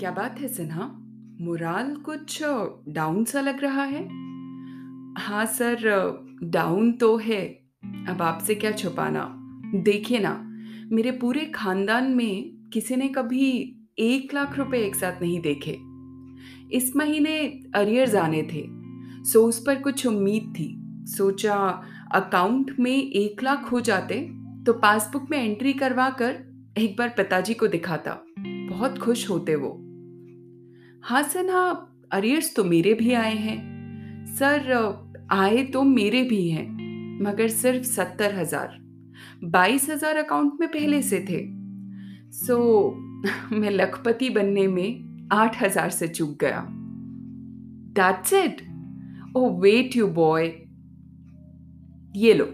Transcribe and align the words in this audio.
क्या 0.00 0.10
बात 0.10 0.40
है 0.40 0.48
सिन्हा? 0.48 0.84
मोराल 1.40 1.96
कुछ 1.96 2.42
डाउन 2.88 3.24
सा 3.24 3.40
लग 3.40 3.60
रहा 3.60 3.82
है? 3.84 4.04
हाँ 5.18 5.44
सर, 5.46 5.78
डाउन 6.42 6.92
तो 6.92 7.16
है। 7.16 7.40
अब 8.08 8.22
आपसे 8.22 8.54
क्या 8.54 8.72
छुपाना? 8.72 9.26
देखिए 9.74 10.18
ना, 10.18 10.32
मेरे 10.92 11.10
पूरे 11.10 11.44
खानदान 11.44 12.10
में 12.10 12.54
किसी 12.72 12.96
ने 12.96 13.08
कभी 13.08 13.50
एक 13.98 14.34
लाख 14.34 14.58
रुपए 14.58 14.78
एक 14.78 14.94
साथ 14.94 15.20
नहीं 15.22 15.40
देखे। 15.40 15.78
इस 16.76 16.96
महीने 16.96 17.62
अरियर्स 17.74 18.14
आने 18.14 18.42
थे, 18.42 18.64
सो 19.24 19.44
उस 19.46 19.62
पर 19.66 19.74
कुछ 19.74 20.06
उम्मीद 20.06 20.54
थी। 20.58 20.76
सोचा 21.06 21.82
अकाउंट 22.14 22.76
में 22.80 22.96
एक 22.96 23.42
लाख 23.42 23.72
हो 23.72 23.80
जाते 23.80 24.20
तो 24.66 24.72
पासबुक 24.72 25.30
में 25.30 25.38
एंट्री 25.38 25.72
करवा 25.72 26.10
कर 26.10 26.42
एक 26.78 26.96
बार 26.98 27.08
पिताजी 27.08 27.54
को 27.54 27.66
दिखाता। 27.66 28.18
बहुत 28.70 28.98
खुश 28.98 29.30
होते 29.30 29.54
वो। 29.54 29.86
हाँ 31.02 31.22
सिन्हा, 31.22 31.60
अरियर्स 32.12 32.54
तो 32.56 32.62
मेरे 32.64 32.92
भी 32.94 33.12
आए 33.14 33.34
हैं। 33.34 34.26
सर 34.36 34.72
आए 35.32 35.62
तो 35.64 35.82
मेरे 35.82 36.22
भी 36.22 36.48
हैं, 36.48 36.66
मगर 37.22 37.48
सिर्फ़ 37.48 37.84
सत्तर 37.84 38.34
हज़ार। 38.34 38.76
बाईस 39.44 39.88
हज़ार 39.90 40.16
अकाउंट 40.16 40.60
में 40.60 40.68
पहले 40.68 41.00
से 41.02 41.20
थे। 41.20 41.40
सो 42.36 42.90
मैं 43.52 43.70
लखपति 43.70 44.30
बनने 44.30 44.66
में 44.68 45.28
आठ 45.32 45.60
हज़ार 45.62 45.90
से 45.90 46.08
चूक 46.08 46.36
गया। 46.40 46.66
That's 47.94 48.32
it 48.32 48.62
oh 49.36 49.48
wait 49.60 49.96
you 49.96 50.06
boy 50.12 50.52
ये 52.16 52.34
लो 52.34 52.52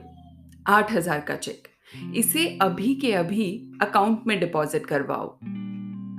आठ 0.69 0.93
हज़ार 0.93 1.21
का 1.21 1.37
चेक 1.37 1.69
इसे 2.15 2.47
अभी 2.63 2.95
के 2.95 3.13
अभी 3.15 3.51
अकाउंट 3.83 4.27
में 4.27 4.39
डिपॉजिट 4.41 4.87
करवाओ। 4.87 5.39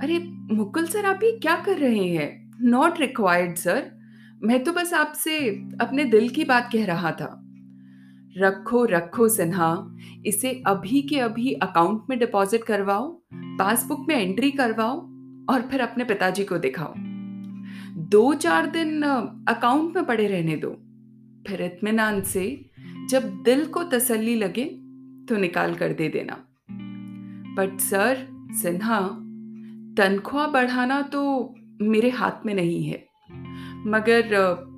अरे, 0.02 0.18
मुकुल 0.54 0.86
सर, 0.86 1.06
आप 1.06 1.20
ये 1.22 1.38
क्या 1.38 1.54
कर 1.56 1.76
रहे 1.78 2.08
हैं? 2.08 2.50
नॉट 2.60 3.00
रिक्वायर्ड 3.00 3.54
सर 3.54 3.90
मैं 4.42 4.64
तो 4.64 4.72
बस 4.72 4.94
आपसे 4.94 5.48
अपने 5.80 6.04
दिल 6.04 6.28
की 6.28 6.44
बात 6.44 6.70
कह 6.72 6.84
रहा 6.84 7.10
था। 7.10 7.44
रखो 8.36 8.84
रखो 8.84 9.28
सिन्हा, 9.28 9.96
इसे 10.26 10.62
अभी 10.66 11.02
के 11.02 11.18
अभी 11.20 11.52
अकाउंट 11.52 12.02
में 12.10 12.18
डिपॉजिट 12.18 12.64
करवाओ 12.64 13.22
पासबुक 13.34 14.06
में 14.08 14.16
एंट्री 14.16 14.50
करवाओ 14.50 15.00
और 15.50 15.68
फिर 15.70 15.80
अपने 15.80 16.04
पिताजी 16.04 16.44
को 16.44 16.58
दिखाओ। 16.58 16.94
दो 17.96 18.34
चार 18.34 18.66
दिन 18.66 19.02
अकाउंट 19.48 19.96
में 19.96 20.04
पड़े 20.04 20.26
रहने 20.26 20.56
दो। 20.56 20.70
फिर 21.48 21.62
इतमान 21.62 22.20
से 22.20 22.70
जब 23.10 23.42
दिल 23.44 23.66
को 23.66 23.82
तसल्ली 23.82 24.34
लगे 24.34 24.64
तो 25.28 25.36
निकाल 25.36 25.74
कर 25.74 25.92
दे 25.92 26.08
देना। 26.08 26.44
बट 27.54 27.80
सर 27.80 28.26
सिन्हा 28.52 29.24
तनख्वाह 29.98 30.46
बढ़ाना 30.46 31.02
तो 31.02 31.54
मेरे 31.82 32.10
हाथ 32.10 32.46
में 32.46 32.54
नहीं 32.54 32.84
है। 32.84 33.06
मगर 33.86 34.28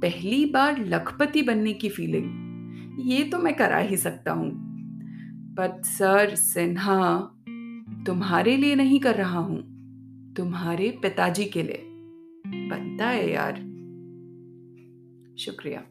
पहली 0.03 0.45
बार 0.47 0.85
लखपति 0.87 1.43
बनने 1.43 1.73
की 1.73 1.89
फीलिंग 1.89 3.07
ये 3.11 3.23
तो 3.25 3.39
मैं 3.39 3.55
करा 3.55 3.79
ही 3.79 3.97
सकता 3.97 4.33
हूँ। 4.33 4.51
बट 5.57 5.85
सर 5.85 6.35
सिन्हा, 6.35 7.19
तुम्हारे 8.07 8.57
लिए 8.57 8.75
नहीं 8.75 9.01
कर 9.01 9.15
रहा 9.15 9.39
हूँ, 9.39 9.59
तुम्हारे 10.37 10.91
पिताजी 11.03 11.45
के 11.45 11.63
लिए। 11.63 11.83
बनता 12.71 13.09
है 13.09 13.33
यार। 13.33 13.55
शुक्रिया। 15.39 15.83